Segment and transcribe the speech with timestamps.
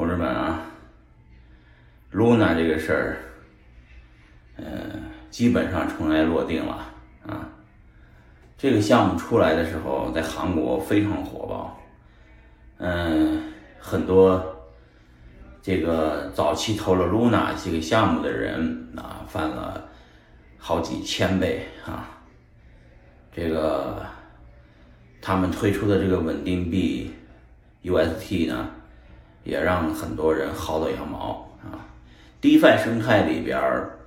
[0.00, 0.62] 同志们啊
[2.10, 3.18] ，Luna 这个事儿，
[4.56, 4.64] 嗯，
[5.28, 6.90] 基本上尘埃落定了
[7.26, 7.46] 啊。
[8.56, 11.78] 这个项目出来的时候，在韩国非常火爆，
[12.78, 14.42] 嗯，很多
[15.60, 19.86] 这个早期投了 Luna 这个项目的人啊，翻了
[20.56, 22.08] 好几千倍啊。
[23.34, 24.06] 这个
[25.20, 27.12] 他们推出的这个稳定币
[27.82, 28.70] UST 呢，
[29.44, 31.86] 也让很多人薅到羊毛啊。
[32.40, 33.98] DeFi 生态里边儿，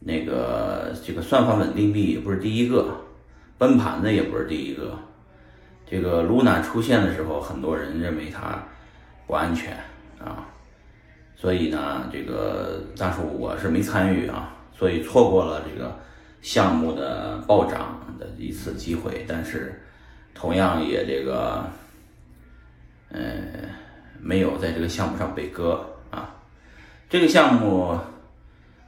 [0.00, 3.02] 那个这个算法稳定币也不是第一个。
[3.58, 4.98] 崩盘的也不是第一个，
[5.88, 8.62] 这个 Luna 出现的时候，很多人认为它
[9.26, 9.74] 不安全
[10.18, 10.46] 啊，
[11.34, 15.98] 所以呢，这个但是我是没参与啊，所以错过了这个
[16.42, 19.80] 项目的暴涨的一次机会，但是
[20.34, 21.64] 同样也这个，
[23.08, 23.20] 呃，
[24.20, 26.34] 没有在这个项目上被割啊。
[27.08, 27.98] 这个项目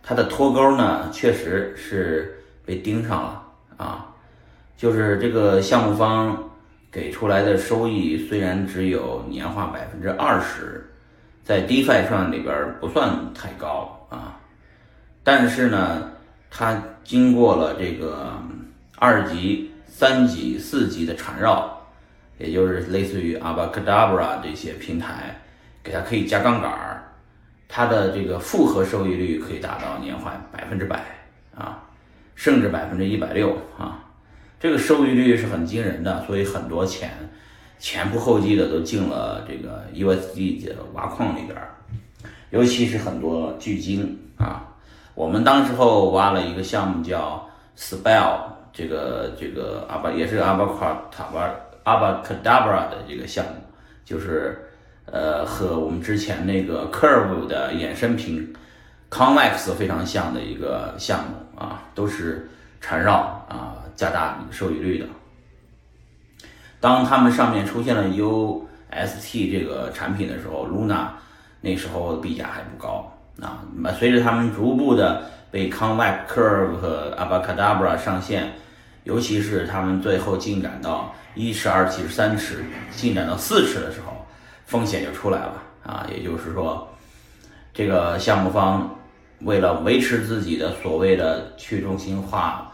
[0.02, 3.42] 它的脱钩呢，确实是被盯上了
[3.76, 4.06] 啊。
[4.76, 6.50] 就是这个项目方
[6.90, 10.88] 给出来的收益虽然只有年化百分之二十，
[11.44, 14.38] 在 DeFi 上里边不算太高啊，
[15.22, 16.10] 但是呢，
[16.50, 18.32] 它经过了这个
[18.96, 21.77] 二级、三级、四级的缠绕，
[22.38, 25.36] 也就是类似于 Abacadabra 这些平台，
[25.82, 27.02] 给它可以加杠杆儿，
[27.68, 31.04] 它的这个复合收益率可以达到年化百分之百
[31.54, 31.82] 啊，
[32.34, 34.04] 甚至百分之一百六啊。
[34.60, 37.10] 这个收益率是很惊人的，所以很多钱
[37.78, 41.74] 前仆后继的都进了这个 USD 的挖矿里边儿，
[42.50, 44.64] 尤其是很多巨鲸啊。
[45.14, 48.40] 我们当时候挖了一个项目叫 Spell，
[48.72, 51.48] 这个这个阿巴也是阿巴卡塔巴
[51.88, 53.52] 阿巴卡达布拉的这个项目，
[54.04, 54.68] 就是
[55.06, 58.54] 呃和我们之前那个 Curve 的衍生品
[59.10, 62.48] Convex 非常像的一个项目啊，都是
[62.80, 63.14] 缠绕
[63.48, 63.74] 啊。
[63.98, 65.06] 加大收益率的。
[66.78, 71.08] 当他们上面出现了 UST 这个产品的时候，Luna
[71.60, 73.12] 那时候的币价还不高
[73.42, 73.58] 啊。
[73.74, 78.52] 那么随着他们逐步的被 Convex Curve 和 Abacadabra 上线，
[79.08, 82.62] 尤其是他们最后进展到一尺、二尺、三尺，
[82.94, 84.12] 进展到四尺的时候，
[84.66, 86.06] 风险就出来了啊。
[86.12, 86.86] 也就是说，
[87.72, 88.94] 这个项目方
[89.40, 92.64] 为了维持自己的所谓的去中心化。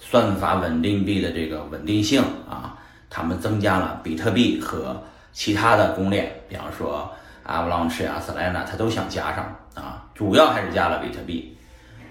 [0.00, 2.76] 算法稳定币的这个稳定性啊，
[3.08, 5.02] 他们增加了比特币和
[5.32, 7.10] 其他的公链，比方说
[7.46, 11.53] Avalanche 啊、Solana，它都想加上啊，主要还是加了比特币，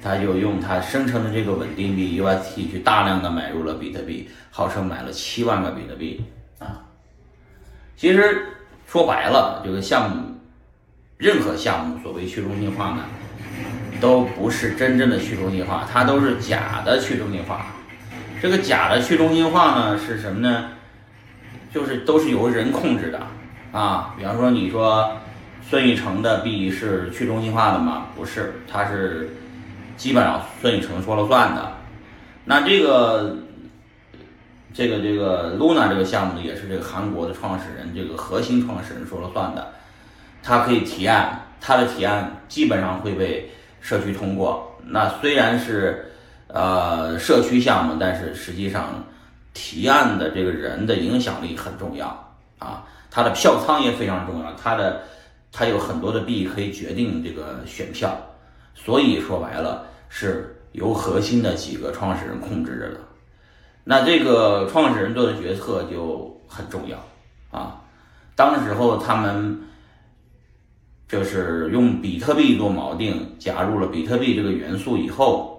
[0.04, 6.26] 他就用他生成的这个稳定币 UST 去大量的买入了比特币，号称买了七万个比特币
[6.60, 6.84] 啊。
[7.96, 8.48] 其实
[8.86, 10.36] 说白了，这个项目，
[11.18, 13.06] 任何项目所谓去中心化呢，
[14.02, 17.68] 都不是真正的去中心化，它都是假的去中心化。
[18.42, 20.72] 这个假的去中心化呢是什么呢？
[21.74, 23.26] 就是都是由人控制的
[23.72, 24.14] 啊。
[24.18, 25.18] 比方说，你说
[25.68, 28.08] 孙宇成的币是去中心化的吗？
[28.18, 29.30] 不是，它是
[29.98, 31.72] 基本上孙宇成说了算的。
[32.46, 33.36] 那这个
[34.74, 39.74] 这个这个 Luna 这个项目呢，也是这个韩国的创始人，这个核心创始人说了算的。
[40.42, 44.76] 他可以提案，他的提案基本上会被社区通过。
[44.86, 46.10] 那虽然是。
[46.56, 49.04] 呃，社区项目，但是实际上
[49.56, 52.06] 提案的这个人的影响力很重要
[52.60, 55.02] 啊，他的票仓也非常重要，他的
[55.52, 58.16] 他有很多的币可以决定这个选票，
[58.74, 63.00] 所以说白了是由核心的几个创始人控制着的，
[63.84, 66.98] 那这个创始人做的决策就很重要
[67.52, 67.82] 啊。
[68.36, 69.62] 当时候他们
[71.08, 75.52] 就是用比特币做锚定，加入了比特币这个元素以后。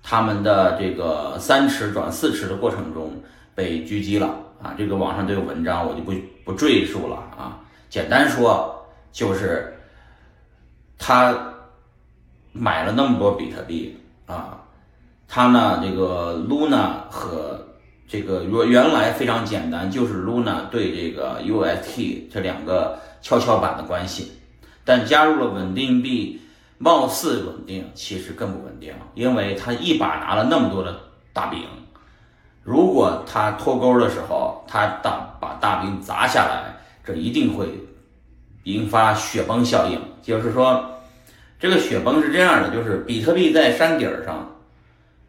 [0.00, 3.12] 他们的这个三尺转四尺的过程中
[3.54, 4.28] 被狙击了
[4.62, 4.74] 啊！
[4.78, 6.14] 这个网上都有文章，我就不
[6.44, 7.60] 不赘述了啊。
[7.90, 8.74] 简单说
[9.12, 9.76] 就是
[10.96, 11.36] 他
[12.58, 13.96] 买了那么多比特币
[14.26, 14.58] 啊，
[15.26, 17.66] 他呢这个 Luna 和
[18.06, 24.32] 这个原原来非常简单，就是 Luna 对这个 UST 这两个跷跷板的关系，
[24.84, 26.40] 但加入了稳定币。
[26.80, 30.96] 貌似稳定，其实更不稳定，因为他一把拿了那么多的
[31.32, 31.64] 大饼，
[32.62, 37.66] 如果他脱钩的时候，他大把大饼砸下来，这一定会
[38.62, 40.00] 引发雪崩效应。
[40.22, 40.88] 就是说，
[41.58, 44.56] 这个雪崩是这样的，就是比特币在山顶上，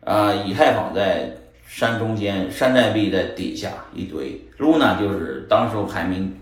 [0.05, 1.35] 啊，以太坊在
[1.67, 6.39] 山中间，山寨币在底下一堆，Luna 就是当时候排名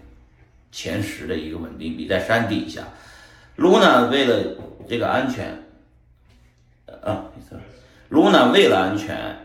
[0.72, 2.82] 前十的一个稳定币，在山底下。
[3.58, 4.44] Luna 为了
[4.88, 5.64] 这个安全，
[7.02, 7.26] 啊
[8.12, 9.36] ，Luna 为了安全，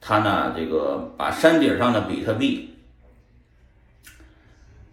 [0.00, 2.74] 他呢这个把山顶上的比特币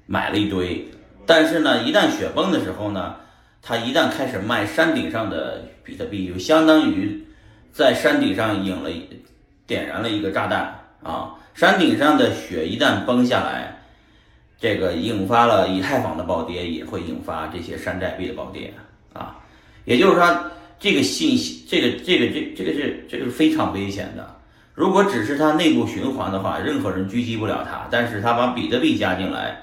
[0.06, 0.88] 买了一堆，
[1.26, 3.16] 但是呢，一旦雪崩的时候呢，
[3.62, 7.24] 他一旦开始卖山顶上的比特币，就相当于
[7.72, 8.90] 在山顶上引了
[9.68, 10.74] 点燃了一个炸弹
[11.04, 11.36] 啊！
[11.54, 13.76] 山顶上的雪一旦崩下来。
[14.62, 18.74] 这个引发了以太坊的暴跌，也会引发这些山寨币的暴跌
[19.14, 19.38] 啊！
[19.86, 24.36] 也就是说，这个信息，这个这个这这个是这个是非常危险的。
[24.74, 27.88] 如果只是它内部循环的话，任何人狙击不了它。
[27.90, 29.58] 但是它把比特币加进来，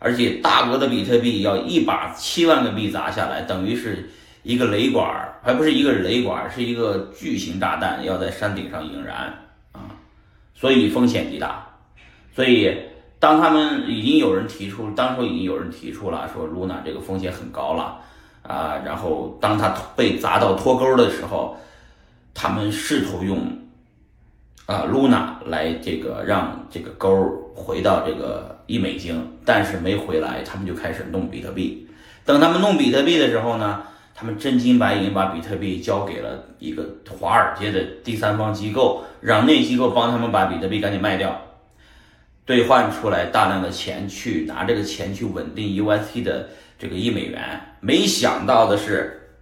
[0.00, 4.10] 而且大额的比特币要一把七万个币砸下来，等于是
[4.42, 5.08] 一个雷管，
[5.44, 9.32] 还不是一个雷管，是一个巨型炸弹要在山顶上引燃
[9.70, 9.86] 啊！
[10.56, 11.64] 所以风险极大，
[12.34, 12.76] 所以。
[13.20, 17.98] 当他们已经有人提出，当初已经有人提出了说，Luna 这个风险很高了，
[18.40, 21.54] 啊，然后当他被砸到脱钩的时候，
[22.32, 23.38] 他们试图用
[24.70, 27.10] 啊 Luna 来这个让这个钩
[27.56, 31.88] 回到这个一美金，但是没回来，他们就开始弄比特币。
[32.24, 33.82] 等他们弄比特币的时候呢，
[34.14, 36.86] 他们真金白银把比特币交给了一个
[37.18, 41.36] 华尔街的第三方机构，让那机构帮他们把比特币赶紧卖掉。
[42.46, 47.60] 兑换出来大量的钱，去拿这个钱去稳定 UST 的这个一美元。
[47.80, 49.32] 没想到的是，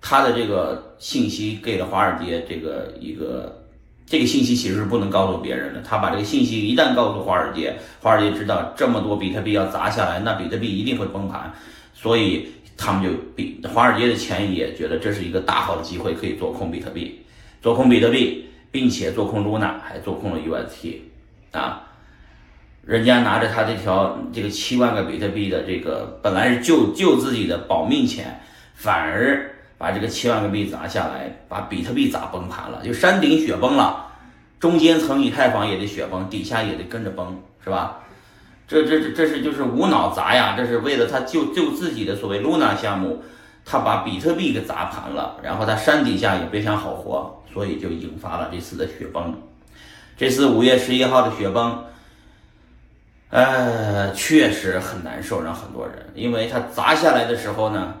[0.00, 3.65] 他的这个信息给了华尔街这个一个，
[4.06, 5.82] 这个信息其实是不能告诉别人的。
[5.82, 11.52] 他把这个信息一旦告诉华尔街，华尔街知道这么多比特币要砸下来，那比特币一定会崩盘，
[11.92, 17.20] 所以他们就比华尔街的钱也觉得这是一个大好的机会，可以做空比特币，
[17.60, 20.94] 做空比特币，并且做空 Luna，还做空了 UST
[21.50, 21.82] 啊。
[22.84, 28.40] 人家拿着他这条这个七万个比特币的这个本来是救救自己的保命钱，
[28.76, 32.82] 反而把这个七万个币砸下来，把比特币砸崩盘了。
[32.84, 34.06] 就山顶雪崩了，
[34.58, 37.98] 中间层以太坊也得雪崩，底下也得跟着崩，是吧？
[38.68, 40.54] 这这这这是就是无脑砸呀！
[40.56, 43.22] 这是为了他救救自己的所谓 Luna 项目，
[43.64, 49.34] 他把比特币给砸盘了，然后他山底下也别想好活，所以就引发了这次的雪崩。
[50.16, 51.84] 这次五月十一号的雪崩。
[53.28, 57.92] 呃，确实很难受，让很多人，因为他砸下来的时候呢，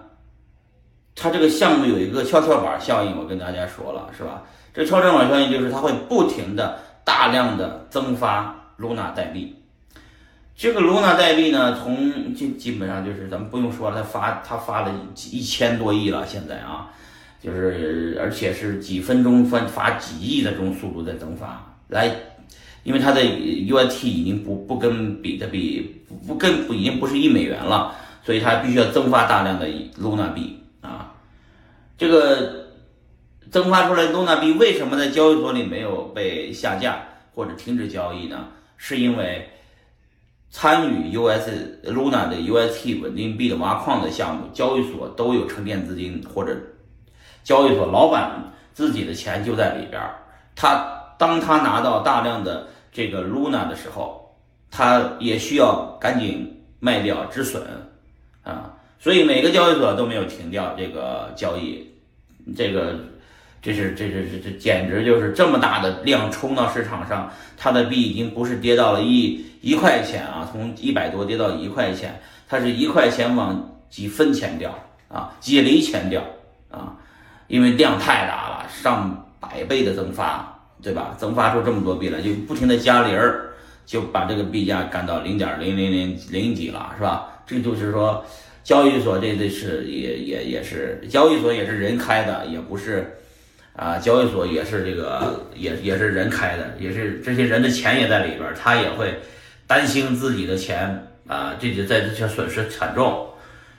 [1.16, 4.42] 它这个项目有一个跷跷板效应，我跟大家说了，是吧？
[4.74, 9.56] 这跷跷板效应就是它会不停的大量的增发 Luna 代币，
[10.54, 14.92] 这个 Luna 代币呢，从基基本上就是咱们不用说了，它发它发了
[15.32, 16.90] 一千多亿了，现在啊，
[17.42, 22.14] 就是而且是几分钟发发几亿的这种速度在增发，来。
[22.84, 27.92] 因为它的 UIT 已经不不跟比特币不不跟已经不是一美元了，
[28.22, 29.66] 所以它必须要增发大量的
[30.00, 30.56] Luna 币。
[31.98, 32.66] 这个
[33.50, 37.02] 增发出来 Luna 币为什么在交易所里没有被下架
[37.34, 38.48] 或者停止交易呢？
[38.76, 39.48] 是因为
[40.50, 41.48] 参与 US
[41.84, 46.54] Luna 的 UST 稳定币的挖矿的项目，交易所都有沉淀资金或者
[47.42, 50.14] 交易所老板自己的钱就在里边儿，
[50.54, 54.36] 他当他拿到大量的这个 Luna 的时候，
[54.70, 57.62] 他也需要赶紧卖掉止损
[58.42, 61.86] 啊，所以每个交易所都没有停掉这个交易，
[62.56, 62.96] 这个
[63.62, 74.76] 这是这是这这简直就是这么大的量冲到市场上，它的币已经不是跌到了一一块钱啊，从一百多跌到一块钱，它是一块钱往几分钱掉
[75.08, 76.22] 啊，几厘钱掉
[76.70, 76.96] 啊，
[77.48, 80.52] 因为量太大了，上百倍的增发。
[80.82, 81.16] 对吧？
[81.18, 83.48] 增发出这么多币来，就不停的加零儿，
[83.86, 87.26] 就把这个币价干到零点零零零零几了，是吧？
[87.46, 88.22] 这就是说，
[88.66, 93.16] 交易所这这是也也也是交易所也是人开的，也不是
[93.76, 99.20] 啊，交易所也是这个也也是人开的，也是这些人的钱也在里边，他也会
[99.68, 103.28] 担心自己的钱啊，这就在这些损失惨重。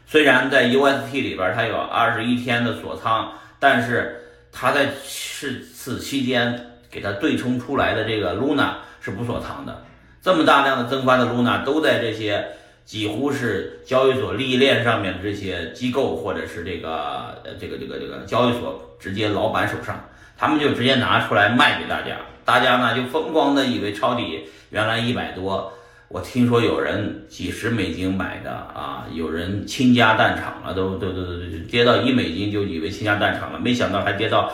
[0.06, 4.22] 虽然在 UST 里边它有二十一天的锁仓，但是
[4.54, 6.64] 它在是此期间。
[6.90, 9.84] 给它对冲出来的这个 Luna 是不锁仓的，
[10.22, 12.48] 这么大量的增发的 Luna 都在这些
[12.88, 22.16] 几乎是交易所利益链上面的这些机构或者是这个呃这个这个这个交易所直接老板手上，他们就直接拿出来卖给大家，
[22.46, 25.74] 大家呢就疯狂的以为抄底，原来一百多，
[26.08, 31.34] 我听说有人几十美金买的啊，有人倾家荡产了，都都都都
[31.70, 34.50] 跌到一美金就以为倾家荡产了，没想到还跌到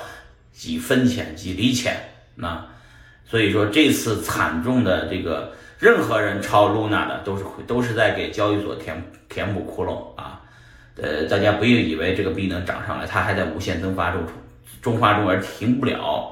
[0.52, 1.96] 几分钱几厘钱。
[2.34, 2.66] 那，
[3.30, 10.40] 所以说这次惨重的这个，任何人抄 Luna 的都是都是在给交易所填填补窟窿啊，
[10.96, 14.24] 呃，大家不要以为这个币能涨上来，它还在无限增发中，
[14.82, 16.32] 中发中而停不了，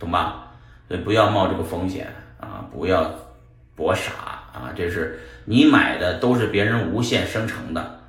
[0.00, 0.50] 懂吧？
[0.88, 3.08] 所以不要冒这个风险啊，不要
[3.76, 4.10] 博傻
[4.52, 8.00] 啊，这是你买的都是别人无限生成的，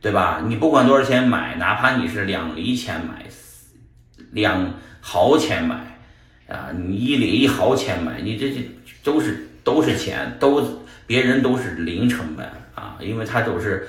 [0.00, 0.42] 对吧？
[0.42, 3.26] 你不管多少钱买，哪怕你是两厘钱买，
[4.30, 4.72] 两
[5.02, 5.98] 毫钱买
[6.48, 8.62] 啊，你一厘一毫钱买，你这这
[9.04, 13.86] 都是都是钱，都别人都是零成本啊，因为它都是。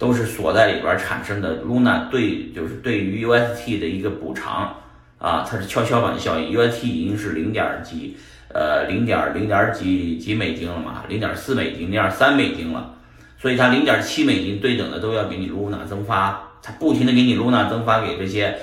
[0.00, 4.74] 都是锁在里边产生的，Luna 对就是对于 UST 的一个补偿
[5.18, 8.16] 啊，它是跷跷板效应，UST 已经是零点几，
[8.48, 12.94] 呃，零点零点几几美金了嘛，零点四美金，零点三美金了，
[13.38, 18.56] 所以它零点七美金对等的都要给你 Luna 增发，它不停的给你 Luna 增发给这些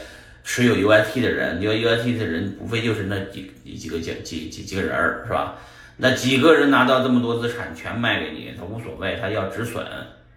[0.43, 5.53] 持有 UST 的人，因为 UST 的人无非就是那几几个几几几几个人儿是吧？
[5.97, 9.85] 那几个人拿到这么多资产全卖给你，他无所谓，他要止损。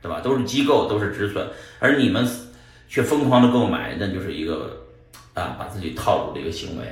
[0.02, 0.19] 对吧？
[0.23, 1.47] 都是机构，都是止损，
[1.79, 2.26] 而你们
[2.88, 4.87] 却疯狂的购买，那就是一个
[5.35, 6.85] 啊，把自己套住的一个行为。